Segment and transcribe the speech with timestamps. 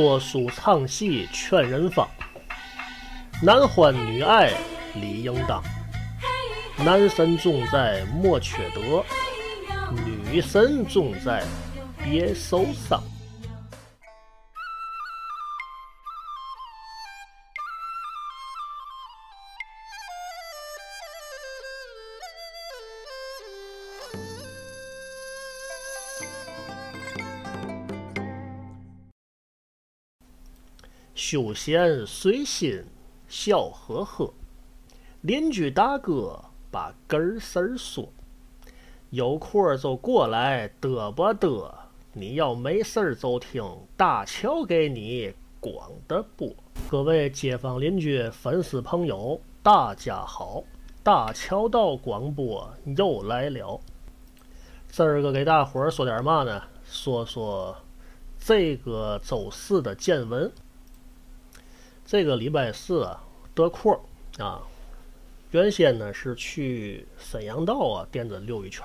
[0.00, 2.08] 说书唱戏劝人方，
[3.42, 4.50] 男欢女爱
[4.94, 5.62] 理应当。
[6.78, 9.04] 男神重在莫缺德，
[10.06, 11.44] 女神重在
[12.02, 12.98] 别受伤。
[31.30, 32.84] 休闲随心
[33.28, 34.34] 笑呵呵，
[35.20, 36.36] 邻居大哥
[36.72, 38.08] 把根儿事儿说，
[39.10, 41.72] 有空儿就过来嘚吧嘚，
[42.12, 43.64] 你要没事儿就听
[43.96, 46.52] 大乔给你广的播。
[46.88, 50.64] 各位街坊邻居、粉丝朋友，大家好，
[51.04, 53.80] 大乔道广播又来了。
[54.90, 56.60] 今儿个给大伙儿说点嘛呢？
[56.84, 57.76] 说说
[58.40, 60.50] 这个周四的见闻。
[62.10, 63.22] 这个礼拜四啊，
[63.54, 63.96] 得空
[64.40, 64.60] 啊，
[65.52, 68.84] 原先呢是去沈阳道啊店子溜一圈，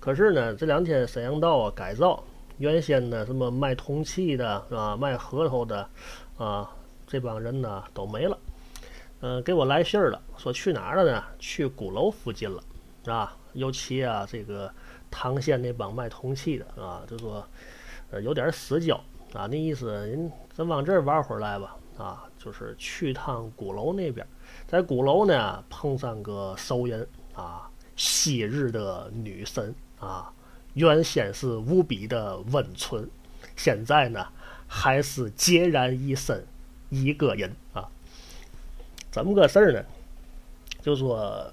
[0.00, 2.24] 可是呢这两天沈阳道啊改造，
[2.58, 5.88] 原先呢什么卖铜器的是吧，卖核桃的
[6.38, 6.68] 啊，
[7.06, 8.36] 这帮人呢都没了，
[9.20, 11.22] 嗯，给我来信儿了，说去哪儿了呢？
[11.38, 12.60] 去鼓楼附近了，
[13.04, 13.36] 是吧？
[13.52, 14.68] 尤其啊这个
[15.08, 17.46] 唐县那帮卖铜器的啊，就说
[18.10, 18.96] 呃有点死焦
[19.34, 21.76] 啊，那意思人咱往这儿玩会儿来吧。
[21.96, 24.24] 啊，就是去趟鼓楼那边，
[24.68, 30.32] 在鼓楼呢碰上个熟人啊，昔日的女神啊，
[30.74, 33.10] 原先是无比的温存，
[33.56, 34.24] 现在呢
[34.68, 36.46] 还是孑然一身
[36.88, 37.88] 一个人啊。
[39.10, 39.84] 怎么个事儿呢？
[40.80, 41.52] 就说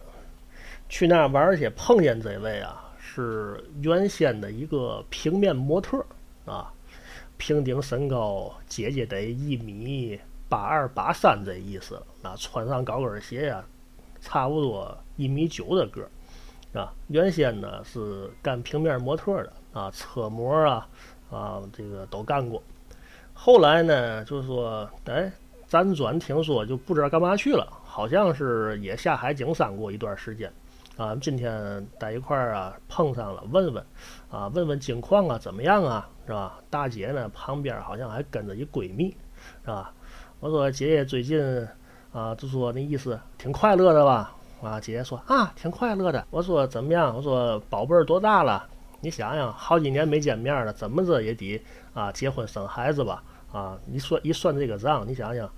[0.88, 6.06] 去那玩去，碰见这位啊，是原先的一个平面模特
[6.46, 6.72] 啊，
[7.38, 10.20] 平顶身高，姐姐得一米。
[10.54, 13.66] 八二八三这意思啊，穿上高跟鞋呀，
[14.22, 16.94] 差不多一米九的个儿啊。
[17.08, 20.88] 原先呢是干平面模特的啊，车模啊
[21.32, 22.62] 啊，这个都干过。
[23.34, 25.32] 后来呢，就是说，哎，
[25.68, 30.54] 辗转听说就不知道干嘛去了，好像是也下海经商过一段时间
[30.98, 31.16] 啊。
[31.16, 33.84] 今天在一块儿啊碰上了，问问
[34.30, 36.60] 啊，问问近况啊，怎么样啊，是吧？
[36.70, 39.18] 大姐呢旁边好像还跟着一闺蜜，
[39.64, 39.92] 是吧？
[40.44, 41.42] 我说姐姐最近
[42.12, 44.36] 啊，就说那意思挺快乐的吧？
[44.62, 46.28] 啊，姐姐说啊，挺快乐的。
[46.30, 47.16] 我说怎么样？
[47.16, 48.68] 我说宝贝儿多大了？
[49.00, 53.24] 你想想，好几年没见面了，怎么着也得啊结婚生孩子吧？
[53.54, 55.50] 啊，你说一算这个账，你想想，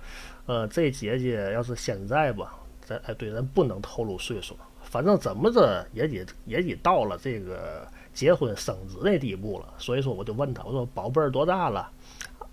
[0.46, 9.66] 呃，这姐姐要是现在吧，咱哎对，咱不能透露岁数，反正怎么着也得也得到了这个结婚生子那地步了。
[9.78, 11.90] 所以说，我就问她，我说宝贝儿多大了？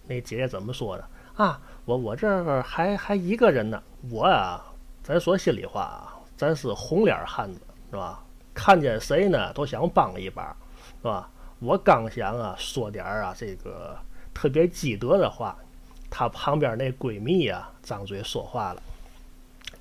[0.07, 1.07] 那姐姐怎么说的？
[1.35, 3.81] 啊，我我这儿还还一个人呢。
[4.11, 4.63] 我啊，
[5.03, 8.23] 咱说心里话啊，咱是红脸汉子，是吧？
[8.53, 10.55] 看见谁呢都想帮一把，
[11.01, 11.29] 是吧？
[11.59, 13.97] 我刚想啊说点啊这个
[14.33, 15.57] 特别积德的话，
[16.09, 18.81] 她旁边那闺蜜呀张嘴说话了，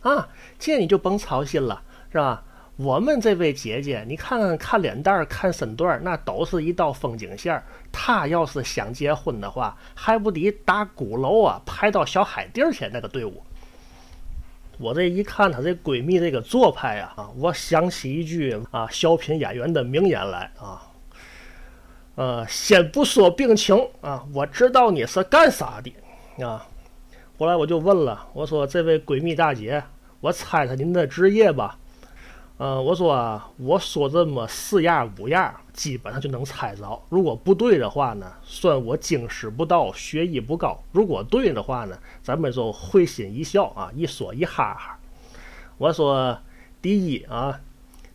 [0.00, 2.42] 啊，这你就甭操心了，是吧？
[2.82, 7.62] 我们这位姐姐，你看看看脸蛋儿、看身段儿，那都是一道风景线儿。
[7.92, 13.42] 她要是想结婚的话，还不得打鼓楼啊，排到小海地儿去那个队伍。
[14.78, 20.82] 我这一看她这闺蜜这个做派呀，啊，我想起一句啊小品演员的名言来啊，
[22.16, 26.66] 呃，先不说病情啊，我知道你是干啥的啊。
[27.38, 29.84] 后来我就问了，我说这位闺蜜大姐，
[30.20, 31.78] 我猜猜您的职业吧。
[32.58, 37.02] 呃，我说，我说这么四样五样，基本上就能猜着。
[37.08, 44.98] 如果不对的话呢，算我经师不到，学艺不高；如果对的话呢，咱们就会心一笑啊，一说一哈哈。
[45.78, 46.38] 我说，
[46.80, 47.58] 第一啊，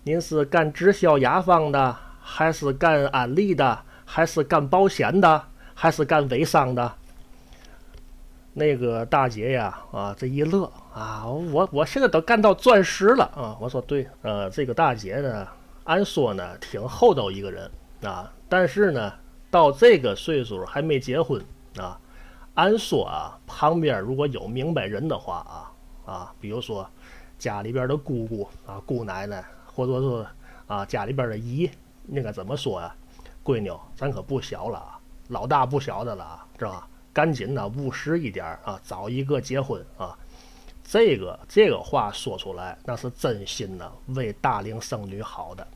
[0.04, 6.94] 您是干直销雅芳的，还是干安利的，还是干保险的，还是干微商的？
[8.54, 13.56] 那个大姐呀，啊，这一乐啊，我我现在都干到钻石了啊！
[13.62, 15.48] 我说对，呃，这个大姐呢，
[15.84, 17.70] 按说呢挺厚道一个人
[18.02, 19.14] 啊，但是呢，
[19.52, 21.40] 到这个岁数还没结婚
[21.78, 22.00] 啊。
[22.56, 25.46] 按说啊，旁边如果有明白人的话
[26.06, 26.90] 啊啊，比如说
[27.38, 30.26] 家里边的姑姑啊、姑奶奶，或者说
[30.66, 31.70] 啊家里边的姨，
[32.08, 32.96] 那个怎么说呀？
[33.44, 36.88] 闺女，咱可不小了啊，老大不小的了，知道吧？
[37.14, 40.18] 赶紧的，务实一点啊，找一个结婚啊。
[40.90, 45.68] 这个这个话说出来，那是真心的，为大龄剩女好的。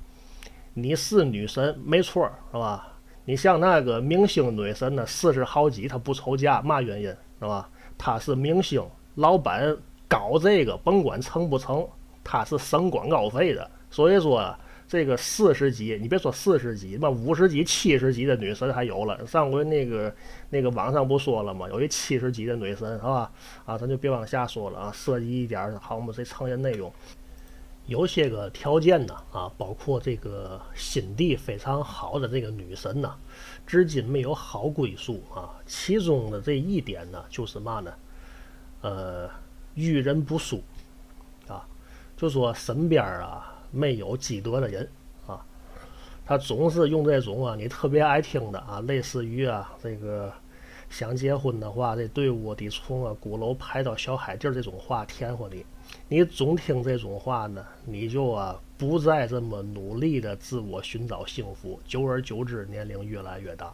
[0.74, 2.88] 你是女神，没错，是吧？
[3.25, 7.69] 你像那个明星女神呢，四十好几，她不愁嫁，嘛原因是吧？
[7.98, 8.81] 她是明星，
[9.16, 9.75] 老板
[10.08, 11.86] 搞这个，甭管成不成，
[12.24, 13.69] 她是省广告费的。
[13.90, 14.56] 所以说，
[14.92, 19.26] 这个四十级，你别说四十级，嘛五十级、七十级的女神还有了。
[19.26, 20.14] 上回那个
[20.50, 21.66] 那个网上不说了吗？
[21.70, 23.32] 有一七十级的女神，是吧？
[23.64, 26.92] 啊，咱就别往下说了啊，涉及一点好我们，这成人内容。
[27.86, 33.16] 有些个条件呢，啊，包括这个心地非常好的这个女神呢，
[33.66, 35.56] 至今没有好归宿啊。
[35.66, 37.94] 其中的这一点呢，就是嘛呢，
[38.82, 39.30] 呃，
[39.76, 40.62] 遇人不淑
[41.48, 41.66] 啊，
[42.18, 44.88] 就说身边啊没有积德的人
[45.26, 45.44] 啊，
[46.26, 50.32] 他总是用这种啊你特别爱听的啊，类似于啊这个
[50.90, 55.66] 想结婚的话，这队伍得从啊鼓楼排到小海地这种话甜乎你。
[56.08, 63.74] 你总听这种话呢，你就啊不再这么努力的自我寻找幸福，久而久之，年龄越来越大。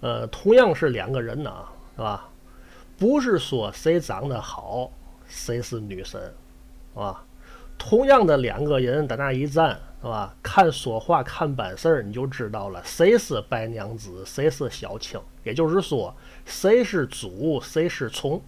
[0.00, 1.64] 呃，同样是两个人呢，
[1.96, 2.28] 是吧？
[2.98, 4.90] 不是说谁长得好，
[5.26, 6.32] 谁是女神，
[6.94, 7.24] 啊？
[7.84, 10.32] 同样的两个人在那一站，是吧？
[10.40, 15.20] 看说话，看办事儿，你就知道了，谁是白娘子，谁是小青。
[15.42, 16.14] 也就是说，
[16.46, 18.40] 谁是主，谁是从。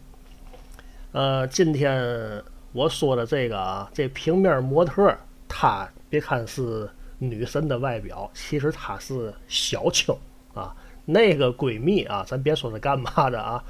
[1.11, 2.41] 呃，今天。
[2.73, 5.17] 我说的这个啊，这平面模特，
[5.49, 6.89] 她别看是
[7.19, 10.15] 女神的外表，其实她是小青
[10.55, 10.75] 啊。
[11.05, 13.63] 那个闺蜜啊，咱别说是干嘛的啊，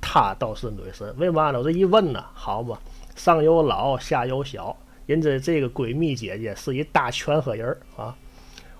[0.00, 1.12] 她倒是女神。
[1.16, 1.58] 为嘛呢？
[1.58, 2.78] 我这一问呢，好嘛，
[3.16, 4.76] 上有老下有小，
[5.12, 8.16] 人家这个闺蜜姐姐是一大全和人啊，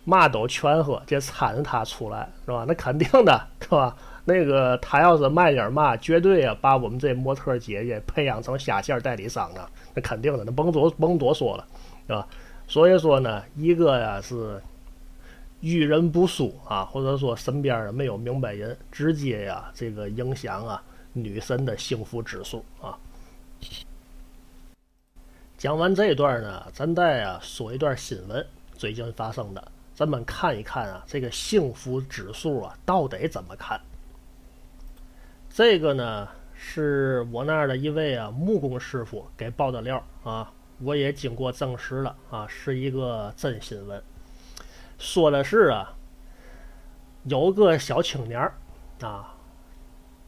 [0.04, 2.64] 嘛都全和，这搀着她出来是吧？
[2.66, 3.96] 那肯定的是吧？
[4.24, 11.66] 那个她要是卖点嘛，绝对啊把我们这模特姐姐培养成下线代理商啊，那肯定的，那甭多甭多说了，
[12.06, 12.26] 是吧？
[12.66, 14.60] 所以说呢，一个呀是
[15.60, 20.82] 遇人不淑啊，或者说身边啊没有明白人，直接呀这个影响啊
[21.12, 22.96] 女神的幸福指数啊。
[25.62, 28.44] 讲完这一段呢，咱再啊说一段新闻，
[28.74, 33.80] 最近发生的，咱们看一看啊这个幸福指数啊到底怎么看。
[35.48, 44.02] 这个呢，是我那儿的一位啊木工师傅给爆的料啊，我也经过证实了啊，是一个真新闻。
[44.98, 45.94] 说的是啊，
[47.22, 48.52] 有个小青年儿
[49.00, 49.32] 啊，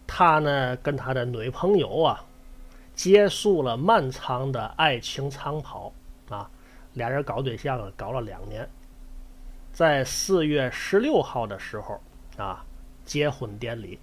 [0.07, 2.25] 他呢跟他的女朋友啊，
[2.95, 5.93] 结束了漫长的爱情长跑
[6.29, 6.49] 啊，
[6.95, 8.69] 俩人搞对象了，搞了两年，
[9.73, 12.01] 在四月十六号的时候
[12.37, 12.65] 啊，
[13.05, 13.99] 结婚典礼。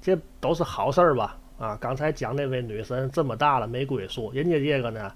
[0.00, 1.38] 这都是好事儿吧？
[1.58, 5.12] 啊，刚才讲那位女神这么大了没归宿，人家这个呢，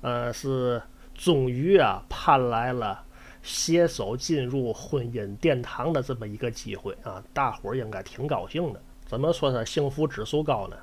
[0.00, 0.82] 呃，是
[1.14, 3.00] 终于啊盼来了
[3.44, 8.82] 携手进入婚姻殿堂的这么一个机会啊，大伙儿应该挺高兴的。
[9.06, 10.76] 怎么说呢幸福指数高呢？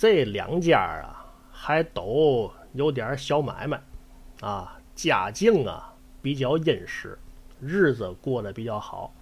[0.00, 3.78] 这两家啊还都有点小买卖
[4.40, 5.92] 啊，家境啊
[6.22, 7.18] 比较殷实，
[7.60, 9.12] 日子过得比较好。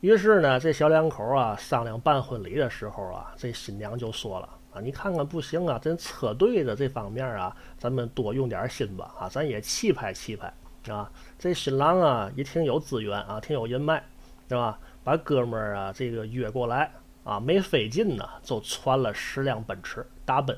[0.00, 10.54] 于是呢，这小两口啊商量办婚礼的时候啊，这新娘就说了啊：“你看看不行啊，咱车队的这方面啊，咱们多用点心吧啊，咱也气派气派
[10.88, 11.10] 啊。
[11.40, 14.00] 这新郎啊也挺有资源啊，挺有人脉，
[14.48, 14.78] 是吧？
[15.02, 16.88] 把哥们啊这个约过来
[17.24, 20.56] 啊，没费劲呢，就传了十辆奔驰大奔，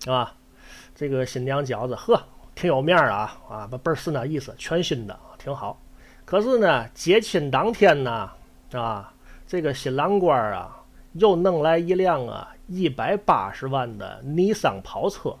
[0.00, 0.34] 是吧？
[0.96, 2.20] 这个新娘觉着呵，
[2.56, 5.80] 挺有面儿啊啊，倍儿是那意思，全新的，挺好。
[6.24, 8.28] 可是呢，接亲当天呢。”
[8.74, 9.12] 啊，
[9.46, 10.82] 这个新郎官啊，
[11.12, 15.36] 又弄来一辆啊一百八十万的尼桑跑车，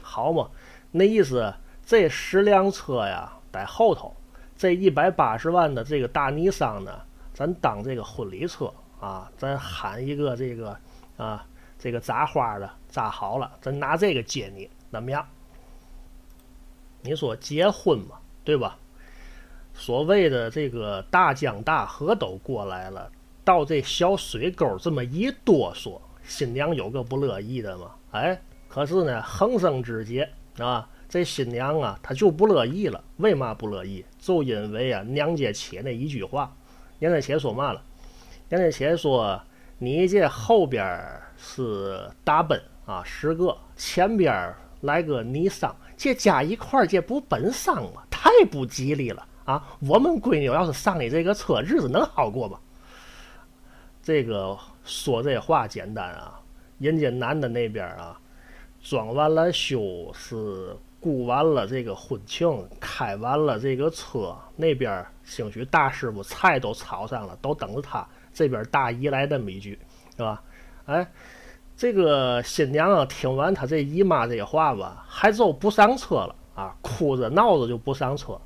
[0.00, 0.48] 好嘛？
[0.90, 1.52] 那意思，
[1.84, 4.16] 这十辆车呀在后头，
[4.56, 6.90] 这一百八十万的这个大尼桑呢，
[7.34, 10.74] 咱当这个婚礼车啊，咱喊一个这个
[11.18, 11.44] 啊，
[11.78, 15.26] 这个扎花的扎好了，咱拿这个接你，怎么样？
[17.02, 18.78] 你说结婚嘛，对吧？
[19.74, 23.10] 所谓的这个大江大河都过来了，
[23.42, 27.90] 到这小水沟这么一哆嗦，新娘有个不乐意的吗？
[28.12, 33.02] 哎，可是呢，横生枝节啊，这新娘啊，她就不乐意了。
[33.16, 34.04] 为嘛不乐意？
[34.20, 36.54] 就因为啊，娘家且那一句话，
[37.00, 37.82] 娘家且说嘛了？
[38.48, 39.42] 娘家且说，
[39.78, 48.02] 你这后边是大奔啊，十个，前边来个尼桑，这加一块儿这不奔丧吗？
[48.10, 49.26] 太不吉利了。
[49.44, 52.58] 啊，我们闺女要是上你这个车，日子能好过吗？
[54.02, 56.40] 这个说这话简单啊，
[56.78, 58.18] 人家男的那边啊，
[58.82, 68.06] 装完了修是顾完了这个婚庆，开完了这个车，那边兴许大师傅菜都炒上了，都等着他。
[68.32, 69.78] 这边大姨来这么一句，
[70.16, 70.42] 是吧？
[70.86, 71.06] 哎，
[71.76, 78.40] 这个新娘啊，听完他这姨妈这话吧，还就不上车了啊，哭着闹着就不上车，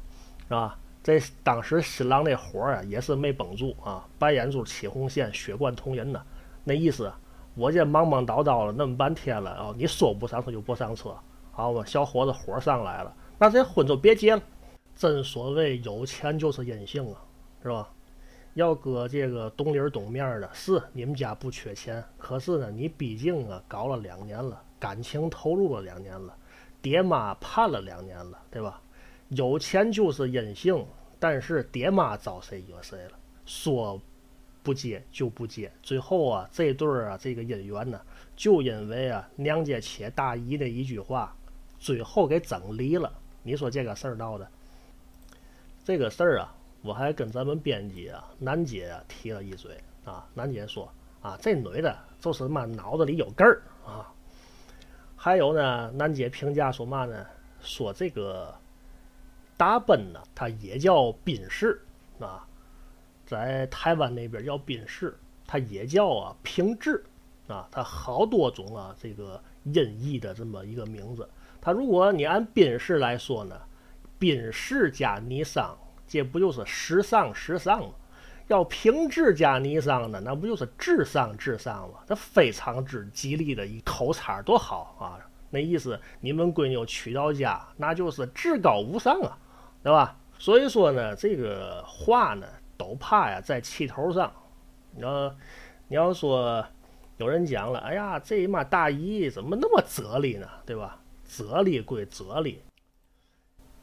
[0.48, 0.78] 是吧？
[1.02, 6.22] 这当时新郎那火啊，也是没绷住啊，白眼珠起红线，血贯瞳仁呐。
[6.64, 7.12] 那意思，
[7.54, 11.14] 我这忙忙叨叨了那么半天了啊，你说不上车就不上车。
[11.52, 14.42] 好吧，小伙子火上来了，那这婚就别结了。
[14.96, 17.16] 真所谓有钱就是任性啊，
[17.62, 17.88] 是吧？
[18.54, 26.36] 要搁这个懂理懂面的，是你们家不缺钱，可是呢，你毕竟啊搞了两年了，感情投入了两年了，
[26.82, 28.80] 爹妈盼了两年了，对吧？
[29.28, 30.84] 有钱就是任性，
[31.18, 33.12] 但是爹妈招谁惹谁了？
[33.46, 34.00] 说
[34.62, 38.00] 不结就不结，最后啊，这对儿啊，这个姻缘呢，
[38.36, 41.34] 就因为啊娘家且大姨的一句话。
[41.80, 43.12] 最后给整离了，
[43.44, 44.48] 你说这个事儿闹的，
[45.84, 54.12] 这个事儿啊，我还跟咱们编辑啊楠姐啊提了一嘴啊，楠姐说啊，这女的就是妈脑子里有根儿啊。
[55.16, 57.26] 还有呢，楠姐评价说嘛呢？
[57.60, 58.54] 说这个
[59.56, 61.82] 大奔呢，它也叫宾士
[62.20, 62.46] 啊，
[63.26, 67.04] 在台湾那边叫宾士，它也叫啊平治
[67.48, 71.28] 啊，它好多种啊这个音译的这么一个名字。
[71.60, 73.60] 它如果你按宾士来说呢，
[74.20, 75.76] 宾士加尼桑，
[76.08, 77.90] 这不就是时尚时尚吗？
[78.48, 81.98] 要平治加尼桑呢，那不就是智商智商吗？
[82.06, 85.20] 这非常之吉利的一口差，多好啊！
[85.50, 89.36] 那意思，你们闺女娶到家，那就是至高无上啊，
[89.82, 90.16] 对吧？
[90.38, 92.46] 所以说呢，这个话呢，
[92.78, 94.32] 都怕呀，在气头上。
[94.94, 95.36] 你要
[95.88, 96.64] 你要说
[97.18, 100.48] 有人讲了，哎呀，这妈大姨怎么那么哲理呢？
[100.64, 100.98] 对吧？
[101.26, 102.62] 哲理归哲理，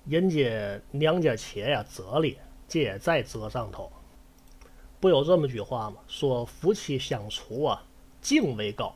[0.05, 3.91] 人家娘家且呀，哲理这也在哲上头。
[4.99, 5.97] 不有这么句话吗？
[6.07, 7.83] 说夫妻相处啊，
[8.21, 8.95] 敬为高，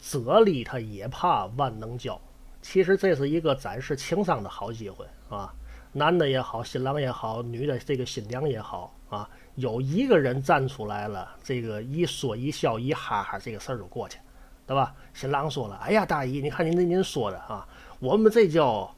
[0.00, 2.20] 哲理他也怕万能教。
[2.62, 5.52] 其实这是一个展示情商的好机会啊！
[5.92, 14.18] 男的也好，新郎也好，女的这个新娘也好啊，有一个人站出来了，这个一说一笑一哈哈，这个事儿就过去。
[14.66, 14.94] 对吧？
[15.12, 17.68] 新郎说了：“哎呀，大姨，你看您这您说的啊，
[17.98, 18.90] 我们这叫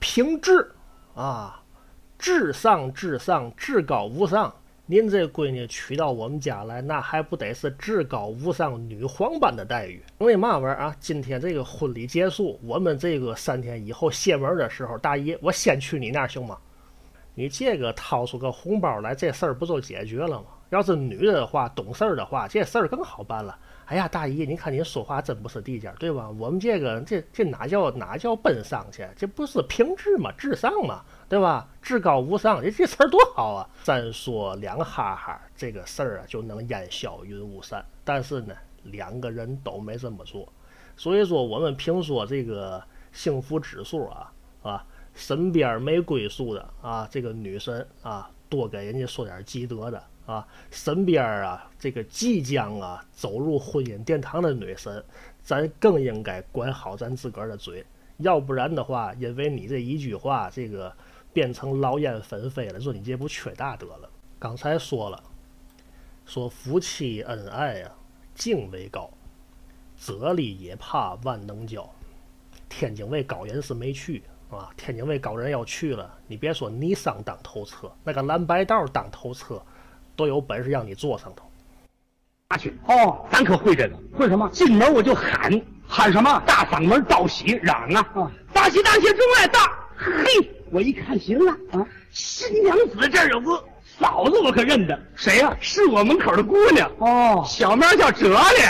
[0.00, 0.72] 平治
[1.14, 1.62] 啊，
[2.18, 4.52] 至上至上，至高无上。
[4.86, 10.02] 您这闺女娶到我们家来，那还不得是至高无上女皇般的待遇？
[10.18, 10.96] 为嘛玩意儿啊？
[10.98, 16.58] 今天这个婚礼结束，我们这个三天以后谢门的时候，大姨，我先去你那行吗？
[17.34, 20.46] 你这个掏出个红包来，这事儿不就解决了吗？
[20.70, 23.56] 要是女的话，懂事儿的话，这事儿更好办了。”
[23.90, 26.30] 哎呀，大姨，您看您说话真不是地界，对吧？
[26.38, 29.04] 我们这个这这哪叫哪叫奔丧去？
[29.16, 30.30] 这不是平治吗？
[30.38, 31.02] 至上吗？
[31.28, 31.68] 对吧？
[31.82, 33.68] 至高无上，这这词儿多好啊！
[33.82, 37.84] 三说两哈哈，这个事儿啊就能烟消云雾散。
[38.04, 38.54] 但是呢，
[38.84, 40.48] 两个人都没这么做，
[40.96, 42.80] 所以说我们评说这个
[43.10, 44.32] 幸福指数啊
[44.62, 50.00] 啊，身边没归宿的啊，这个女神啊，多给人家说点积德的。
[50.30, 55.04] 啊，身边啊，这个即将啊走入婚姻殿堂的女神，
[55.42, 57.84] 咱更应该管好咱自个儿的嘴，
[58.18, 60.94] 要不然的话，因为你这一句话，这个
[61.32, 64.08] 变成劳燕分飞了，说你这不缺大德了。
[64.38, 65.20] 刚才说了，
[66.24, 67.90] 说夫妻恩爱呀，
[68.36, 69.10] 敬为高，
[70.00, 71.90] 哲理也怕万能教。
[72.68, 79.60] 天津卫高人是没去啊，天津卫高人要去了，你别说尼桑当头车，那个蓝白道当头车。
[80.16, 81.44] 都有本事让你坐上头，
[82.48, 83.26] 拿去哦！
[83.30, 84.48] 咱可会这个，会什么？
[84.52, 86.42] 进门我就喊喊什么？
[86.46, 88.06] 大嗓门道喜嚷啊！
[88.14, 89.72] 啊大喜大喜，中外大！
[89.96, 91.86] 嘿，我一看行了啊！
[92.10, 93.62] 新娘子这儿有个
[93.98, 95.56] 嫂子，我可认得，谁呀？
[95.60, 98.62] 是我门口的姑娘哦，小名叫哲理，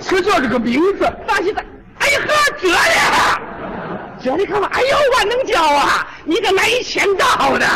[0.00, 1.04] 就叫这个名字。
[1.26, 1.62] 大喜大，
[1.98, 4.24] 哎呀呵，哲理！
[4.24, 6.08] 哲理看吧，哎呦，万能教啊！
[6.24, 7.66] 你个没钱道的。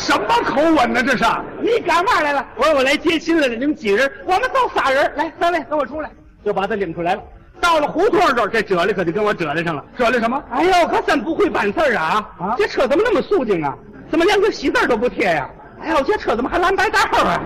[0.00, 1.02] 什么口吻呢？
[1.02, 1.24] 这是
[1.60, 2.44] 你干嘛来了？
[2.56, 3.54] 我说我来接亲来了。
[3.54, 4.10] 你们几人？
[4.24, 5.12] 我们都仨人。
[5.16, 6.10] 来，三位跟我出来，
[6.44, 7.22] 就把他领出来了。
[7.60, 9.84] 到了胡同这儿，这折里可就跟我折里上了。
[9.98, 10.42] 折里什么？
[10.50, 12.26] 哎呦，可真不会办事啊！
[12.38, 13.76] 啊，这车怎么那么肃静啊？
[14.10, 15.48] 怎么连个喜字都不贴呀？
[15.82, 17.38] 哎呦，这车怎么还蓝白道啊？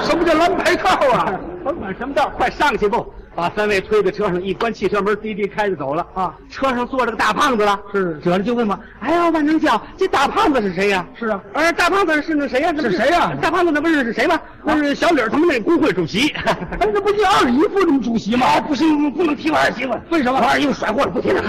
[0.00, 1.32] 什么叫蓝白道啊？
[1.64, 3.12] 甭管什么道，快上去不？
[3.34, 6.34] 把三位推在车上，一关汽车门，滴滴开着走了啊！
[6.50, 8.20] 车上坐着个大胖子了，是。
[8.22, 11.40] 哲理就问我：“哎呀，万能教，这大胖子是谁呀？”是啊。
[11.54, 12.72] 呃，大胖子是那谁呀？
[12.78, 13.32] 是谁呀？
[13.40, 14.38] 大胖子那不是是谁吗？
[14.62, 16.28] 那是小李他们那工会主席。
[16.44, 18.60] 哎，那不就二姨夫这么主席吗？
[18.60, 19.94] 不行，不能提我二媳妇。
[20.10, 20.38] 为什么？
[20.38, 21.42] 我二姨夫甩货了，不提了。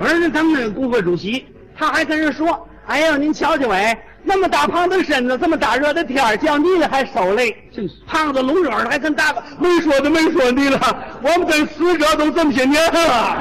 [0.00, 1.44] 而且他们那个工会主席，
[1.76, 7.56] 他还跟人说：“哎呀，您瞧瞧哎，那么大胖子身子，这么大热的天儿叫你了还受累。
[7.74, 10.78] 真是胖子聋耳的还跟大哥，没说的没说你了，
[11.22, 13.36] 我们跟死者都这么些年了，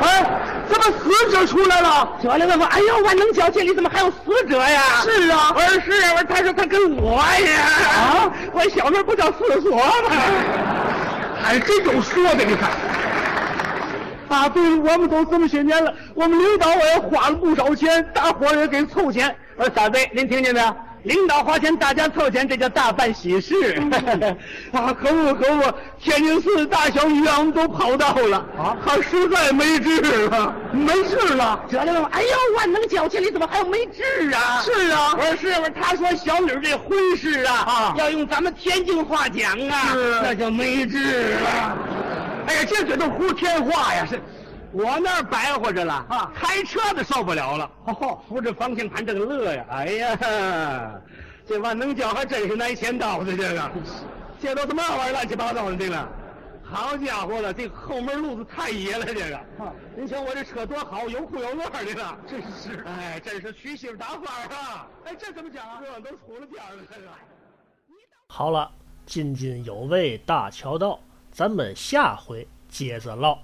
[0.00, 0.24] 哎，
[0.70, 2.08] 怎么死者出来了？
[2.22, 4.80] 这里问我，哎呦，万能脚，这里怎么还有死者呀？
[5.02, 7.60] 是啊我说是啊，我说他说他跟我呀，
[7.94, 9.82] 啊我小名不叫四所吗？
[11.42, 12.70] 还真有说的，你看。
[14.28, 19.36] 啊，对，我们都这么些年了，我们领导我也花了不少钱，大伙儿也给凑钱。
[19.56, 20.76] 我说三位，您听见没有？
[21.04, 23.74] 领导花钱，大家凑钱，这叫大办喜事。
[24.70, 31.60] 啊，可恶可恶，天津市大小医院我们都跑到了啊他实在没治了，没治了。
[31.68, 34.62] 这里头，哎呦，万能脚，气里怎么还有没治啊？
[34.62, 41.78] 是啊我说是，我说他说小女这婚事啊，啊要用咱们天津话讲啊，是那叫没治了。
[42.46, 44.06] 哎呀，这嘴都胡天话呀！
[44.08, 44.20] 是，
[44.72, 49.64] 我那儿白活着了啊开车的受不了了，哦，扶着方向盘这个乐呀！
[49.68, 51.00] 哎呀，
[51.46, 53.70] 这万能胶还真是挨钱刀的，这个，
[54.40, 56.08] 这都他妈玩意儿乱七八糟的这个。
[56.64, 59.36] 好家伙了，这后门路子太野了，这个。
[59.36, 64.86] 啊您瞧我这车多好，有哭有乐的了，真是，哎，真是娶媳妇打法儿啊！
[65.04, 65.82] 哎，这怎么讲啊？
[65.82, 67.08] 这都出了边儿了，这个。
[68.26, 68.70] 好了，
[69.04, 70.98] 津津有味大桥道，
[71.30, 73.38] 咱们下回接着唠。